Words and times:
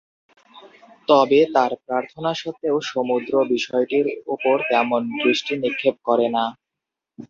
তবে 1.07 1.39
তার 1.55 1.71
প্রার্থনা 1.85 2.31
সত্ত্বেও 2.33 2.77
সমুদ্র 2.91 3.33
বিষয়টির 3.53 4.05
ওপর 4.27 4.55
তেমন 4.69 5.01
দৃষ্টি 5.21 5.53
নিক্ষেপ 5.63 5.95
করে 6.07 6.27
না। 6.35 6.45